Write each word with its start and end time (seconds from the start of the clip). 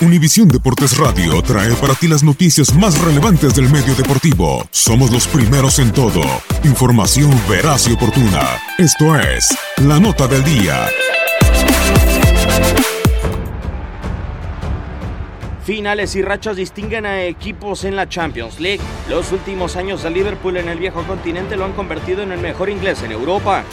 Univisión 0.00 0.46
Deportes 0.46 0.96
Radio 0.96 1.42
trae 1.42 1.74
para 1.74 1.92
ti 1.92 2.06
las 2.06 2.22
noticias 2.22 2.72
más 2.72 2.96
relevantes 3.00 3.56
del 3.56 3.68
medio 3.68 3.96
deportivo. 3.96 4.64
Somos 4.70 5.10
los 5.10 5.26
primeros 5.26 5.80
en 5.80 5.90
todo. 5.90 6.22
Información 6.62 7.32
veraz 7.48 7.88
y 7.88 7.94
oportuna. 7.94 8.60
Esto 8.78 9.18
es 9.18 9.48
La 9.78 9.98
Nota 9.98 10.28
del 10.28 10.44
Día. 10.44 10.86
Finales 15.64 16.14
y 16.14 16.22
rachas 16.22 16.56
distinguen 16.56 17.04
a 17.04 17.24
equipos 17.24 17.82
en 17.82 17.96
la 17.96 18.08
Champions 18.08 18.60
League. 18.60 18.80
Los 19.10 19.32
últimos 19.32 19.74
años 19.74 20.04
de 20.04 20.10
Liverpool 20.10 20.58
en 20.58 20.68
el 20.68 20.78
viejo 20.78 21.02
continente 21.02 21.56
lo 21.56 21.64
han 21.64 21.72
convertido 21.72 22.22
en 22.22 22.30
el 22.30 22.38
mejor 22.38 22.70
inglés 22.70 23.02
en 23.02 23.10
Europa. 23.10 23.64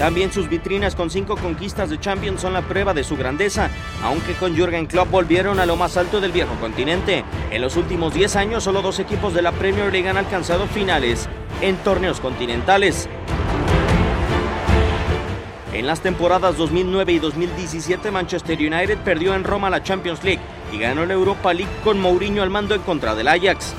También 0.00 0.32
sus 0.32 0.48
vitrinas 0.48 0.94
con 0.94 1.10
cinco 1.10 1.36
conquistas 1.36 1.90
de 1.90 2.00
Champions 2.00 2.40
son 2.40 2.54
la 2.54 2.62
prueba 2.62 2.94
de 2.94 3.04
su 3.04 3.18
grandeza, 3.18 3.68
aunque 4.02 4.32
con 4.32 4.56
Jürgen 4.56 4.86
Klopp 4.86 5.10
volvieron 5.10 5.60
a 5.60 5.66
lo 5.66 5.76
más 5.76 5.98
alto 5.98 6.22
del 6.22 6.32
viejo 6.32 6.54
continente. 6.58 7.22
En 7.50 7.60
los 7.60 7.76
últimos 7.76 8.14
10 8.14 8.36
años 8.36 8.64
solo 8.64 8.80
dos 8.80 8.98
equipos 8.98 9.34
de 9.34 9.42
la 9.42 9.52
Premier 9.52 9.92
League 9.92 10.08
han 10.08 10.16
alcanzado 10.16 10.66
finales 10.68 11.28
en 11.60 11.76
torneos 11.76 12.18
continentales. 12.18 13.10
En 15.74 15.86
las 15.86 16.00
temporadas 16.00 16.56
2009 16.56 17.12
y 17.12 17.18
2017 17.18 18.10
Manchester 18.10 18.56
United 18.56 18.96
perdió 19.04 19.34
en 19.34 19.44
Roma 19.44 19.68
la 19.68 19.82
Champions 19.82 20.24
League 20.24 20.40
y 20.72 20.78
ganó 20.78 21.04
la 21.04 21.12
Europa 21.12 21.52
League 21.52 21.72
con 21.84 22.00
Mourinho 22.00 22.42
al 22.42 22.48
mando 22.48 22.74
en 22.74 22.80
contra 22.80 23.14
del 23.14 23.28
Ajax. 23.28 23.74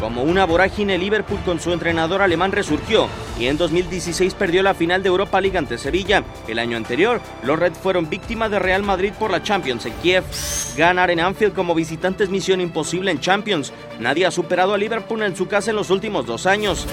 Como 0.00 0.22
una 0.22 0.44
vorágine, 0.46 0.96
Liverpool 0.96 1.40
con 1.44 1.58
su 1.58 1.72
entrenador 1.72 2.22
alemán 2.22 2.52
resurgió 2.52 3.08
y 3.38 3.46
en 3.46 3.58
2016 3.58 4.32
perdió 4.34 4.62
la 4.62 4.74
final 4.74 5.02
de 5.02 5.08
Europa 5.08 5.40
League 5.40 5.58
ante 5.58 5.76
Sevilla. 5.76 6.22
El 6.46 6.60
año 6.60 6.76
anterior, 6.76 7.20
los 7.42 7.58
Reds 7.58 7.78
fueron 7.78 8.08
víctimas 8.08 8.50
de 8.52 8.60
Real 8.60 8.84
Madrid 8.84 9.12
por 9.18 9.32
la 9.32 9.42
Champions 9.42 9.86
en 9.86 9.92
Kiev. 9.94 10.22
Ganar 10.76 11.10
en 11.10 11.18
Anfield 11.18 11.52
como 11.52 11.74
visitante 11.74 12.22
es 12.22 12.30
misión 12.30 12.60
imposible 12.60 13.10
en 13.10 13.18
Champions. 13.18 13.72
Nadie 13.98 14.24
ha 14.24 14.30
superado 14.30 14.72
a 14.72 14.78
Liverpool 14.78 15.22
en 15.24 15.34
su 15.34 15.48
casa 15.48 15.70
en 15.70 15.76
los 15.76 15.90
últimos 15.90 16.26
dos 16.26 16.46
años. 16.46 16.86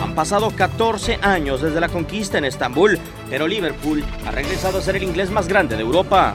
Han 0.00 0.14
pasado 0.14 0.52
14 0.52 1.18
años 1.22 1.60
desde 1.60 1.80
la 1.80 1.88
conquista 1.88 2.38
en 2.38 2.44
Estambul, 2.44 3.00
pero 3.28 3.48
Liverpool 3.48 4.04
ha 4.26 4.30
regresado 4.30 4.78
a 4.78 4.82
ser 4.82 4.94
el 4.94 5.02
inglés 5.02 5.30
más 5.30 5.48
grande 5.48 5.74
de 5.74 5.82
Europa. 5.82 6.34